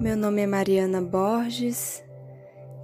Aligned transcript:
Meu 0.00 0.16
nome 0.16 0.42
é 0.42 0.46
Mariana 0.46 1.02
Borges 1.02 2.04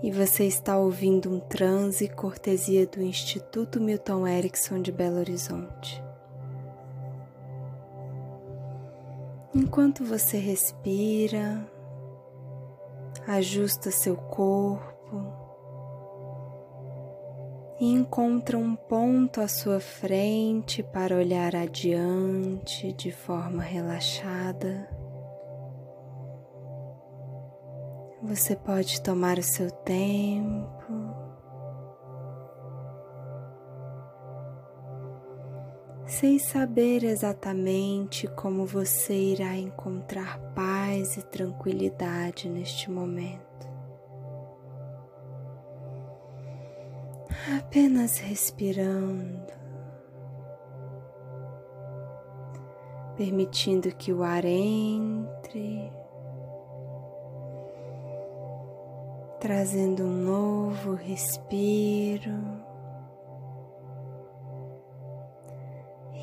e 0.03 0.11
você 0.11 0.47
está 0.47 0.77
ouvindo 0.77 1.33
um 1.33 1.39
transe 1.39 2.09
cortesia 2.09 2.89
do 2.89 3.01
Instituto 3.01 3.81
Milton 3.81 4.27
Erickson 4.27 4.83
de 4.83 4.91
Belo 4.91 5.19
Horizonte. 5.19 6.03
Enquanto 9.55 10.05
você 10.05 10.39
respira, 10.39 11.65
ajusta 13.29 13.93
seu 13.93 14.17
corpo 14.17 15.23
e 17.79 17.93
encontra 17.93 18.59
um 18.59 18.75
ponto 18.75 19.41
à 19.41 19.47
sua 19.47 19.79
frente 19.79 20.83
para 20.83 21.15
olhar 21.15 21.55
adiante 21.55 22.93
de 22.93 23.13
forma 23.13 23.63
relaxada. 23.63 25.04
Você 28.27 28.57
pode 28.57 29.03
tomar 29.03 29.39
o 29.39 29.43
seu 29.43 29.71
tempo. 29.71 30.65
Sem 36.07 36.39
saber 36.39 37.05
exatamente 37.05 38.27
como 38.29 38.65
você 38.65 39.13
irá 39.15 39.55
encontrar 39.59 40.39
paz 40.55 41.19
e 41.19 41.23
tranquilidade 41.23 42.49
neste 42.49 42.91
momento. 42.91 43.69
Apenas 47.59 48.17
respirando, 48.17 49.53
permitindo 53.19 53.95
que 53.95 54.15
o 54.15 54.23
ar 54.23 54.47
entre 54.47 55.93
trazendo 59.45 60.05
um 60.05 60.23
novo 60.25 60.95
respiro 60.95 62.33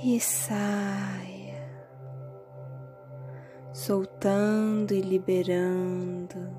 e 0.03 0.19
saia, 0.19 1.61
soltando 3.71 4.95
e 4.95 5.01
liberando 5.01 6.49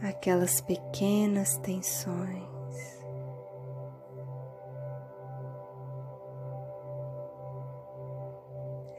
aquelas 0.00 0.60
pequenas 0.60 1.56
tensões. 1.56 2.49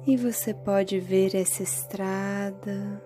E 0.07 0.15
você 0.15 0.53
pode 0.53 1.01
ver 1.01 1.35
essa 1.35 1.61
estrada, 1.61 3.03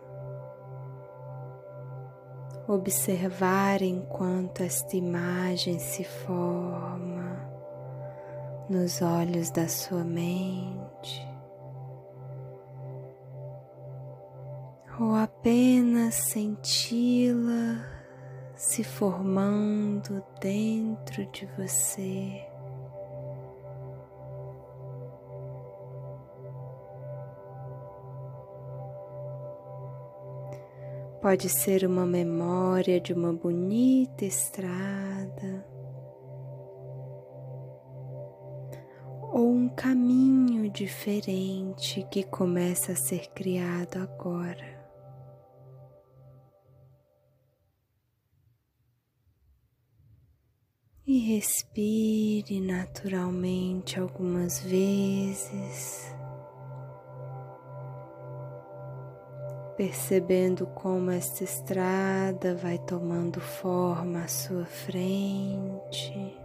observar 2.68 3.82
enquanto 3.82 4.62
esta 4.62 4.96
imagem 4.96 5.80
se 5.80 6.04
forma 6.04 7.50
nos 8.70 9.02
olhos 9.02 9.50
da 9.50 9.68
sua 9.68 10.04
mente. 10.04 11.28
Ou 15.00 15.16
apenas 15.16 16.14
senti-la 16.14 17.84
se 18.56 18.84
formando 18.84 20.24
dentro 20.40 21.26
de 21.32 21.48
você. 21.58 22.51
Pode 31.22 31.50
ser 31.50 31.86
uma 31.86 32.04
memória 32.04 33.00
de 33.00 33.14
uma 33.14 33.32
bonita 33.32 34.26
estrada 34.26 35.64
ou 39.32 39.54
um 39.54 39.70
caminho 39.70 40.68
diferente 40.72 42.04
que 42.10 42.24
começa 42.24 42.94
a 42.94 42.96
ser 42.96 43.28
criado 43.36 43.98
agora. 43.98 44.82
E 51.06 51.20
respire 51.20 52.60
naturalmente 52.62 54.00
algumas 54.00 54.60
vezes. 54.62 56.16
Percebendo 59.82 60.68
como 60.68 61.10
esta 61.10 61.44
estrada 61.44 62.54
vai 62.54 62.78
tomando 62.78 63.42
forma 63.42 64.26
à 64.26 64.28
sua 64.28 64.64
frente, 64.64 66.40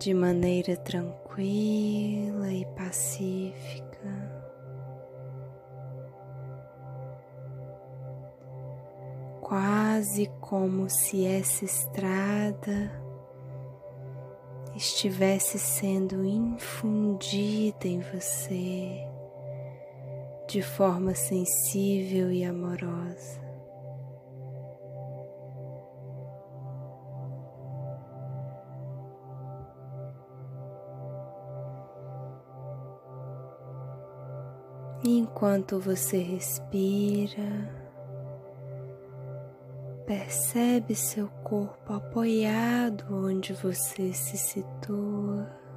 de 0.00 0.12
maneira 0.12 0.76
tranquila 0.78 2.52
e 2.52 2.66
pacífica. 2.74 4.32
Quase 9.40 10.26
como 10.40 10.90
se 10.90 11.24
essa 11.24 11.64
estrada 11.64 13.00
estivesse 14.74 15.56
sendo 15.56 16.24
infundida 16.24 17.86
em 17.86 18.00
você 18.00 19.07
de 20.48 20.62
forma 20.62 21.14
sensível 21.14 22.32
e 22.32 22.42
amorosa. 22.42 23.38
Enquanto 35.04 35.78
você 35.78 36.18
respira, 36.18 37.70
percebe 40.06 40.94
seu 40.94 41.28
corpo 41.44 41.92
apoiado 41.92 43.04
onde 43.10 43.52
você 43.52 44.14
se 44.14 44.38
situa. 44.38 45.67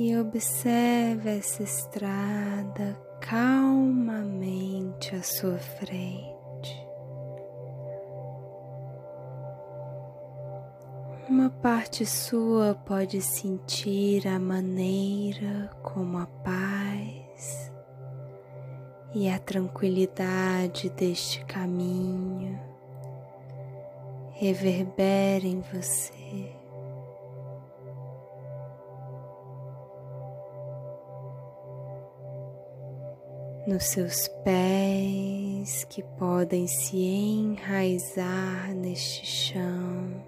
E 0.00 0.16
observe 0.16 1.28
essa 1.28 1.62
estrada 1.62 2.98
calmamente 3.20 5.14
à 5.14 5.22
sua 5.22 5.58
frente. 5.58 6.88
Uma 11.28 11.50
parte 11.50 12.06
sua 12.06 12.74
pode 12.86 13.20
sentir 13.20 14.26
a 14.26 14.38
maneira 14.38 15.68
como 15.82 16.16
a 16.16 16.26
paz 16.26 17.70
e 19.14 19.28
a 19.28 19.38
tranquilidade 19.38 20.88
deste 20.88 21.44
caminho 21.44 22.58
reverbera 24.30 25.46
em 25.46 25.60
você. 25.60 26.59
Nos 33.70 33.84
seus 33.84 34.26
pés 34.42 35.84
que 35.84 36.02
podem 36.18 36.66
se 36.66 36.96
enraizar 36.96 38.74
neste 38.74 39.24
chão 39.24 40.26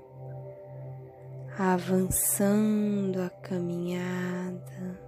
avançando 1.59 3.21
a 3.21 3.29
caminhada. 3.29 5.01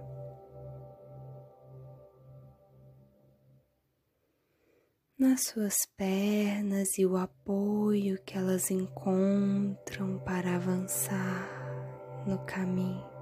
Nas 5.17 5.45
suas 5.45 5.77
pernas 5.95 6.97
e 6.97 7.05
o 7.05 7.15
apoio 7.15 8.21
que 8.25 8.37
elas 8.37 8.69
encontram 8.69 10.19
para 10.25 10.57
avançar 10.57 12.25
no 12.27 12.37
caminho. 12.39 13.14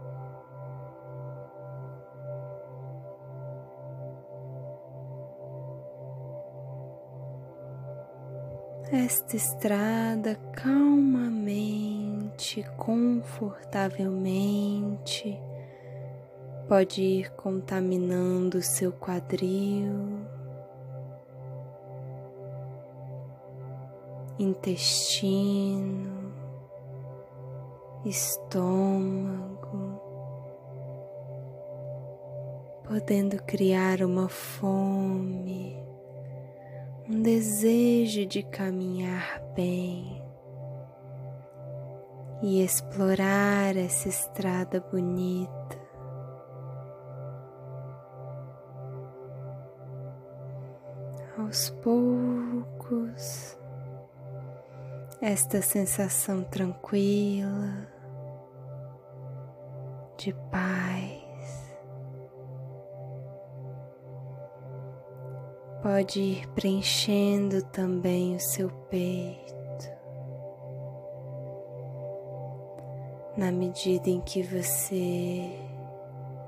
Esta 8.91 9.35
estrada 9.35 10.35
calmamente, 10.53 12.63
confortavelmente, 12.77 15.39
pode 16.67 17.01
ir 17.01 17.31
contaminando 17.31 18.61
seu 18.61 18.91
quadril, 18.91 20.19
intestino, 24.37 26.31
estômago, 28.05 29.99
podendo 32.83 33.41
criar 33.43 34.03
uma 34.03 34.29
fome 34.29 35.92
um 37.09 37.21
desejo 37.21 38.25
de 38.25 38.43
caminhar 38.43 39.41
bem 39.55 40.23
e 42.41 42.63
explorar 42.63 43.75
essa 43.75 44.07
estrada 44.07 44.79
bonita. 44.79 45.83
Aos 51.37 51.69
poucos, 51.69 53.57
esta 55.21 55.61
sensação 55.61 56.43
tranquila 56.43 57.87
de 60.17 60.33
paz 60.51 60.82
pode 65.83 66.21
ir 66.21 66.47
preenchendo 66.55 67.61
também 67.61 68.37
o 68.37 68.39
seu 68.39 68.69
peito. 68.89 69.91
Na 73.35 73.51
medida 73.51 74.09
em 74.09 74.21
que 74.21 74.41
você 74.43 75.51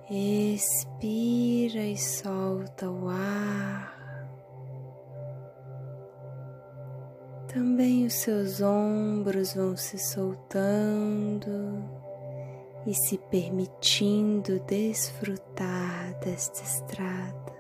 expira 0.10 1.82
e 1.82 1.98
solta 1.98 2.90
o 2.90 3.10
ar, 3.10 4.26
também 7.54 8.06
os 8.06 8.14
seus 8.14 8.62
ombros 8.62 9.54
vão 9.54 9.76
se 9.76 9.98
soltando 9.98 11.84
e 12.88 12.94
se 12.94 13.18
permitindo 13.18 14.62
desfrutar 14.62 16.18
desta 16.22 16.64
estrada. 16.64 17.55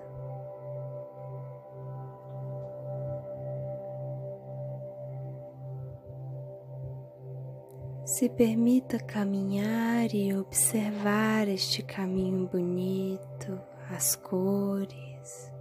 Se 8.17 8.29
permita 8.29 8.97
caminhar 8.97 10.15
e 10.15 10.33
observar 10.33 11.49
este 11.49 11.83
caminho 11.83 12.47
bonito, 12.47 13.61
as 13.93 14.15
cores, 14.15 15.51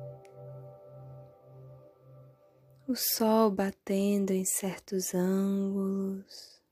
o 2.86 2.94
sol 2.94 3.50
batendo 3.50 4.30
em 4.32 4.44
certos 4.44 5.12
ângulos, 5.16 6.62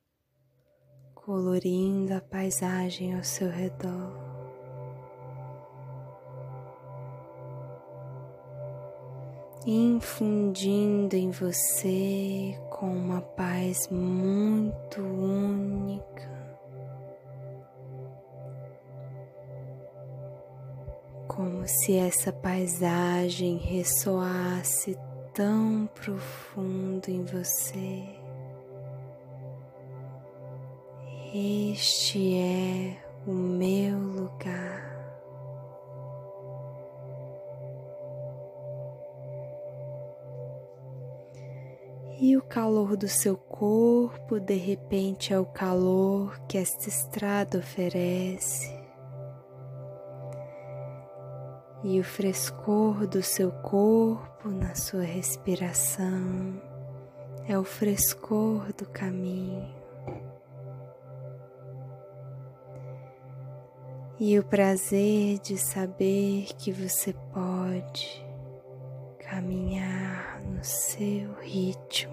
colorindo 1.16 2.14
a 2.14 2.20
paisagem 2.20 3.16
ao 3.16 3.24
seu 3.24 3.50
redor. 3.50 4.30
infundindo 9.64 11.14
em 11.14 11.30
você 11.30 12.60
com 12.82 12.88
uma 12.88 13.20
paz 13.20 13.88
muito 13.92 15.00
única. 15.00 16.28
Como 21.28 21.62
se 21.68 21.96
essa 21.96 22.32
paisagem 22.32 23.56
ressoasse 23.56 24.98
tão 25.32 25.88
profundo 25.94 27.08
em 27.08 27.22
você. 27.22 28.02
Este 31.32 32.36
é 32.36 32.96
o 33.24 33.32
meu 33.32 33.96
lugar. 33.96 34.91
E 42.22 42.36
o 42.36 42.40
calor 42.40 42.96
do 42.96 43.08
seu 43.08 43.36
corpo 43.36 44.38
de 44.38 44.54
repente 44.54 45.34
é 45.34 45.40
o 45.40 45.44
calor 45.44 46.38
que 46.46 46.56
esta 46.56 46.88
estrada 46.88 47.58
oferece. 47.58 48.72
E 51.82 51.98
o 51.98 52.04
frescor 52.04 53.08
do 53.08 53.24
seu 53.24 53.50
corpo 53.50 54.50
na 54.50 54.72
sua 54.76 55.02
respiração 55.02 56.62
é 57.48 57.58
o 57.58 57.64
frescor 57.64 58.72
do 58.72 58.88
caminho. 58.88 59.68
E 64.20 64.38
o 64.38 64.44
prazer 64.44 65.40
de 65.40 65.58
saber 65.58 66.50
que 66.56 66.70
você 66.70 67.12
pode 67.34 68.31
caminhar 69.32 70.42
no 70.44 70.62
seu 70.62 71.32
ritmo. 71.40 72.12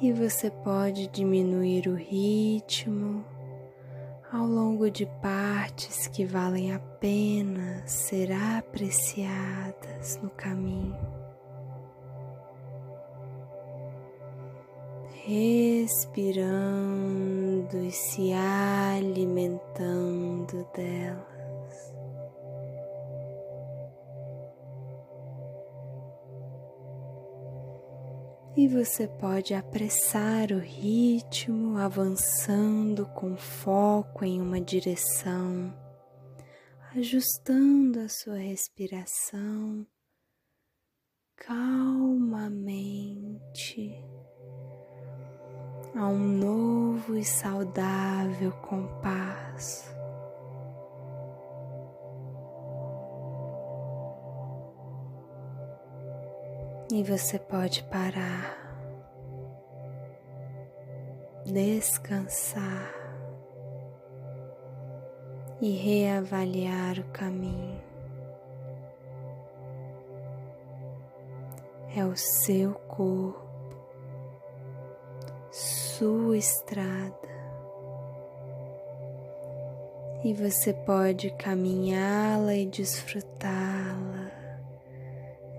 E 0.00 0.12
você 0.12 0.48
pode 0.48 1.08
diminuir 1.08 1.88
o 1.88 1.96
ritmo 1.96 3.24
ao 4.30 4.46
longo 4.46 4.88
de 4.88 5.04
partes 5.20 6.06
que 6.06 6.24
valem 6.24 6.72
a 6.72 6.78
pena 6.78 7.82
ser 7.84 8.30
apreciadas 8.30 10.20
no 10.22 10.30
caminho. 10.30 11.17
Respirando 15.28 16.88
e 17.84 17.92
se 17.92 18.32
alimentando 18.32 19.76
delas. 20.74 21.28
E 28.56 28.66
você 28.68 29.06
pode 29.06 29.52
apressar 29.52 30.50
o 30.50 30.58
ritmo, 30.58 31.76
avançando 31.76 33.04
com 33.08 33.36
foco 33.36 34.24
em 34.24 34.40
uma 34.40 34.58
direção, 34.62 35.76
ajustando 36.96 38.00
a 38.00 38.08
sua 38.08 38.38
respiração 38.38 39.86
calmamente 41.36 42.88
a 45.94 46.06
um 46.06 46.18
novo 46.18 47.16
e 47.16 47.24
saudável 47.24 48.52
compasso. 48.62 49.88
E 56.90 57.02
você 57.02 57.38
pode 57.38 57.82
parar, 57.84 58.56
descansar 61.44 62.94
e 65.60 65.70
reavaliar 65.70 66.98
o 66.98 67.04
caminho. 67.12 67.82
É 71.94 72.04
o 72.04 72.16
seu 72.16 72.74
corpo, 72.74 73.47
sua 75.98 76.38
estrada. 76.38 77.28
E 80.24 80.32
você 80.32 80.72
pode 80.72 81.30
caminhá-la 81.32 82.54
e 82.54 82.66
desfrutá-la 82.66 84.30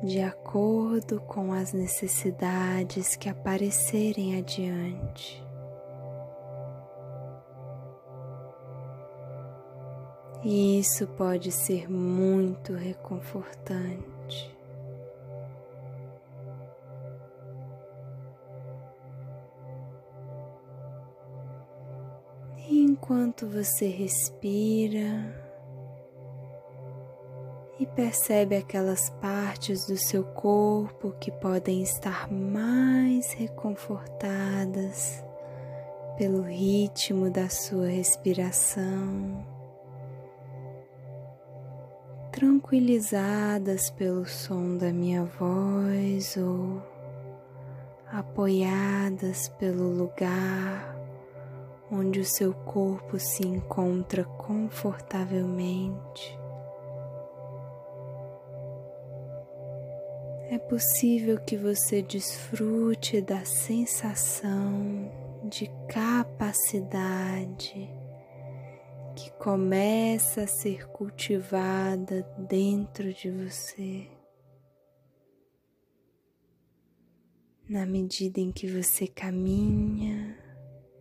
de 0.02 0.22
acordo 0.22 1.20
com 1.20 1.52
as 1.52 1.74
necessidades 1.74 3.18
que 3.18 3.28
aparecerem 3.28 4.38
adiante. 4.38 5.44
E 10.42 10.80
isso 10.80 11.06
pode 11.06 11.52
ser 11.52 11.92
muito 11.92 12.74
reconfortante. 12.74 14.59
Enquanto 22.72 23.48
você 23.48 23.88
respira, 23.88 25.50
e 27.80 27.86
percebe 27.88 28.58
aquelas 28.58 29.10
partes 29.10 29.88
do 29.88 29.98
seu 29.98 30.24
corpo 30.24 31.16
que 31.20 31.32
podem 31.32 31.82
estar 31.82 32.30
mais 32.30 33.32
reconfortadas 33.34 35.24
pelo 36.16 36.42
ritmo 36.44 37.32
da 37.32 37.48
sua 37.48 37.88
respiração, 37.88 39.44
tranquilizadas 42.34 43.90
pelo 43.90 44.26
som 44.26 44.78
da 44.78 44.92
minha 44.92 45.24
voz 45.24 46.36
ou 46.38 46.84
apoiadas 48.12 49.48
pelo 49.58 49.88
lugar 49.88 50.99
onde 51.92 52.20
o 52.20 52.26
seu 52.26 52.54
corpo 52.54 53.20
se 53.20 53.46
encontra 53.46 54.24
confortavelmente. 54.24 56.40
é 60.50 60.58
possível 60.58 61.40
que 61.40 61.56
você 61.56 62.02
desfrute 62.02 63.22
da 63.22 63.46
sensação 63.46 65.12
de 65.44 65.70
capacidade 65.88 67.88
que 69.16 69.32
começa 69.34 70.42
a 70.42 70.48
ser 70.48 70.88
cultivada 70.88 72.24
dentro 72.36 73.14
de 73.14 73.30
você. 73.30 74.08
Na 77.70 77.86
medida 77.86 78.40
em 78.40 78.52
que 78.52 78.66
você 78.66 79.08
caminha 79.08 80.36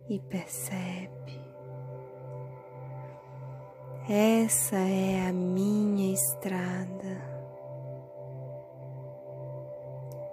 e 0.09 0.19
percebe, 0.19 1.39
essa 4.09 4.75
é 4.75 5.29
a 5.29 5.31
minha 5.31 6.13
estrada 6.13 7.39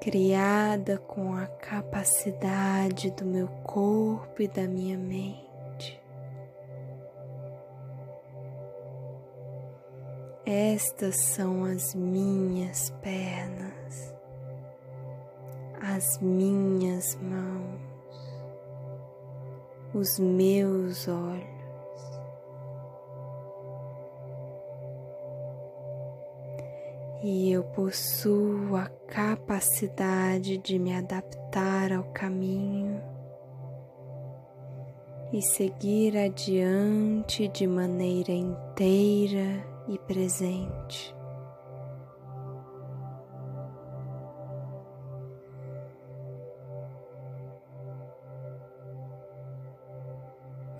criada 0.06 0.99
com 0.99 1.35
a 1.35 1.47
capacidade 1.47 3.11
do 3.11 3.25
meu 3.25 3.49
corpo 3.64 4.40
e 4.40 4.47
da 4.47 4.66
minha 4.66 4.97
mente. 4.97 6.00
Estas 10.47 11.16
são 11.16 11.64
as 11.64 11.92
minhas 11.92 12.90
pernas, 13.02 14.14
as 15.83 16.21
minhas 16.21 17.16
mãos, 17.16 17.96
os 19.95 20.19
meus 20.19 21.09
olhos. 21.09 21.57
e 27.28 27.50
eu 27.50 27.64
possuo 27.64 28.76
a 28.76 28.88
capacidade 29.09 30.59
de 30.59 30.78
me 30.78 30.95
adaptar 30.95 31.90
ao 31.90 32.05
caminho 32.05 33.02
e 35.33 35.43
seguir 35.43 36.16
adiante 36.16 37.49
de 37.49 37.66
maneira 37.66 38.31
inteira 38.31 39.66
e 39.88 39.99
presente. 39.99 41.16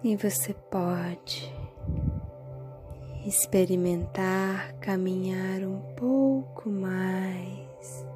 E 0.09 0.15
você 0.15 0.55
pode 0.71 1.53
experimentar 3.27 4.73
caminhar 4.75 5.63
um 5.63 5.81
pouco 5.97 6.71
mais 6.71 8.07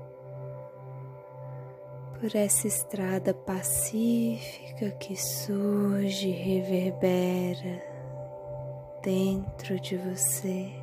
por 2.14 2.32
essa 2.36 2.68
estrada 2.68 3.34
pacífica 3.34 4.92
que 5.00 5.16
surge 5.16 6.28
e 6.28 6.30
reverbera 6.30 7.82
dentro 9.02 9.80
de 9.80 9.96
você. 9.96 10.79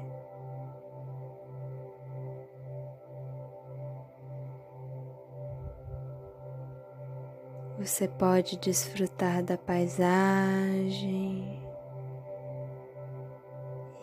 Você 7.88 8.06
pode 8.06 8.58
desfrutar 8.58 9.41
da 9.41 9.58
paisagem 9.58 11.63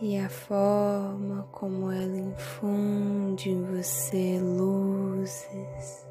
e 0.00 0.16
a 0.16 0.28
forma 0.30 1.46
como 1.52 1.92
ela 1.92 2.16
infunde 2.16 3.50
em 3.50 3.62
você 3.62 4.40
luzes, 4.40 6.08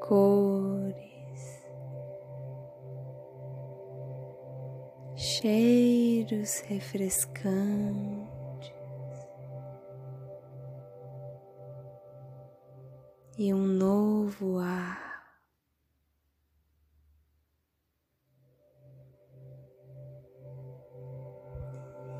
cores, 0.00 1.64
cheiros 5.16 6.60
refrescantes. 6.60 8.30
E 13.36 13.52
um 13.52 13.66
novo 13.66 14.60
ar. 14.60 15.05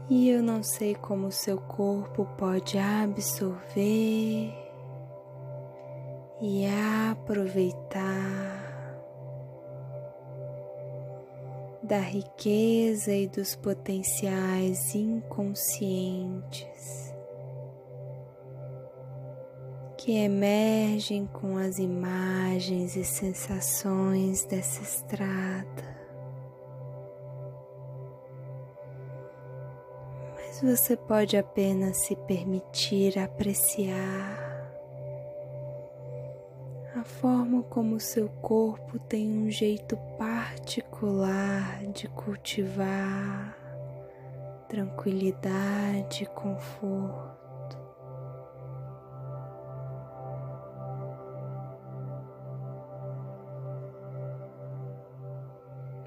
E 0.09 0.31
eu 0.31 0.41
não 0.43 0.63
sei 0.63 0.95
como 0.95 1.33
seu 1.33 1.59
corpo 1.59 2.25
pode 2.39 2.79
absorver 2.79 4.55
e 6.41 6.65
aproveitar 7.11 8.65
da 11.83 11.99
riqueza 11.99 13.13
e 13.13 13.29
dos 13.29 13.57
potenciais 13.57 14.95
inconscientes 14.95 17.13
que 19.97 20.13
emergem 20.13 21.27
com 21.27 21.59
as 21.59 21.79
imagens 21.79 22.95
e 22.95 23.05
sensações 23.05 24.45
dessa 24.45 24.81
estrada. 24.81 25.96
Mas 30.63 30.79
você 30.79 30.97
pode 30.97 31.37
apenas 31.37 31.99
se 31.99 32.17
permitir 32.17 33.19
apreciar 33.19 34.47
a 36.95 37.05
forma 37.05 37.63
como 37.65 38.01
seu 38.01 38.29
corpo 38.41 38.99
tem 38.99 39.31
um 39.31 39.51
jeito 39.51 39.97
particular 40.19 41.85
de 41.93 42.09
cultivar 42.09 43.55
tranquilidade 44.69 46.25
e 46.25 46.27
conforto. 46.27 47.37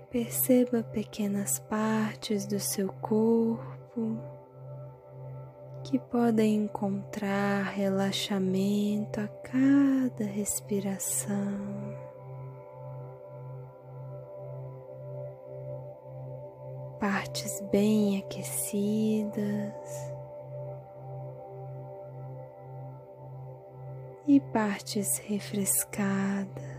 Perceba 0.10 0.84
pequenas 0.84 1.60
partes 1.60 2.46
do 2.46 2.60
seu 2.60 2.92
corpo 2.94 4.29
que 5.90 5.98
podem 5.98 6.66
encontrar 6.66 7.64
relaxamento 7.74 9.20
a 9.20 9.28
cada 9.28 10.24
respiração. 10.24 11.34
Partes 17.00 17.60
bem 17.72 18.20
aquecidas 18.20 20.14
e 24.28 24.40
partes 24.40 25.18
refrescadas. 25.18 26.70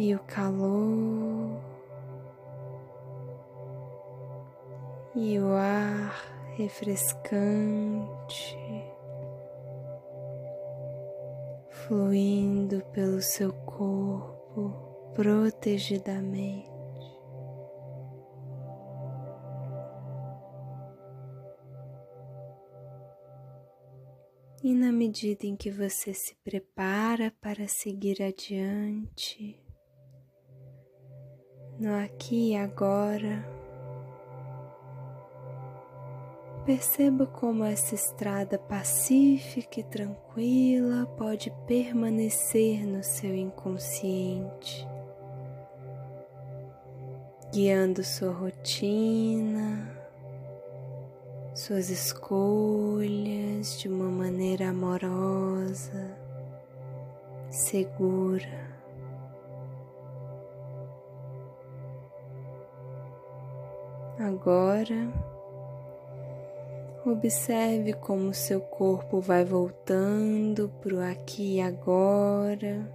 e 0.00 0.14
o 0.14 0.20
calor 0.20 1.67
e 5.14 5.38
o 5.38 5.52
ar 5.52 6.54
refrescante 6.56 8.56
fluindo 11.88 12.82
pelo 12.92 13.20
seu 13.22 13.52
corpo 13.52 15.10
protegidamente. 15.14 16.68
E 24.62 24.74
na 24.74 24.92
medida 24.92 25.46
em 25.46 25.56
que 25.56 25.70
você 25.70 26.12
se 26.12 26.34
prepara 26.44 27.32
para 27.40 27.66
seguir 27.66 28.22
adiante, 28.22 29.58
no 31.78 31.94
aqui 31.94 32.50
e 32.50 32.56
agora. 32.56 33.57
Perceba 36.68 37.24
como 37.24 37.64
essa 37.64 37.94
estrada 37.94 38.58
pacífica 38.58 39.80
e 39.80 39.82
tranquila 39.82 41.06
pode 41.16 41.50
permanecer 41.66 42.86
no 42.86 43.02
seu 43.02 43.34
inconsciente, 43.34 44.86
guiando 47.50 48.04
sua 48.04 48.34
rotina, 48.34 49.98
suas 51.54 51.88
escolhas 51.88 53.80
de 53.80 53.88
uma 53.88 54.10
maneira 54.10 54.68
amorosa, 54.68 56.18
segura. 57.48 58.76
Agora, 64.18 65.37
observe 67.10 67.94
como 67.94 68.34
seu 68.34 68.60
corpo 68.60 69.20
vai 69.20 69.44
voltando 69.44 70.68
para 70.80 70.94
o 70.94 71.00
aqui 71.00 71.56
e 71.56 71.60
agora, 71.60 72.88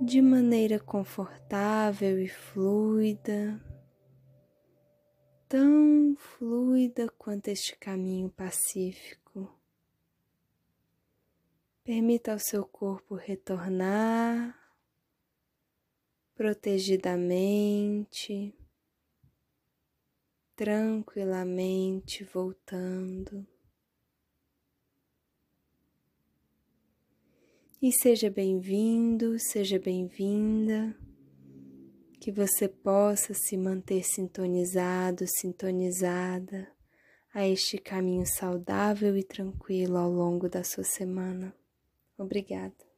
de 0.00 0.20
maneira 0.20 0.78
confortável 0.78 2.18
e 2.18 2.28
fluida, 2.28 3.58
tão 5.48 6.14
fluida 6.16 7.08
quanto 7.18 7.48
este 7.48 7.76
caminho 7.76 8.28
pacífico. 8.30 9.20
Permita 11.82 12.32
ao 12.32 12.38
seu 12.38 12.64
corpo 12.64 13.14
retornar 13.14 14.56
protegidamente 16.34 18.54
tranquilamente 20.60 22.22
voltando. 22.22 23.46
E 27.80 27.90
seja 27.90 28.28
bem-vindo, 28.28 29.38
seja 29.38 29.78
bem-vinda, 29.78 30.94
que 32.20 32.30
você 32.30 32.68
possa 32.68 33.32
se 33.32 33.56
manter 33.56 34.04
sintonizado, 34.04 35.24
sintonizada 35.26 36.70
a 37.32 37.48
este 37.48 37.78
caminho 37.78 38.26
saudável 38.26 39.16
e 39.16 39.24
tranquilo 39.24 39.96
ao 39.96 40.10
longo 40.10 40.46
da 40.46 40.62
sua 40.62 40.84
semana. 40.84 41.54
Obrigada. 42.18 42.89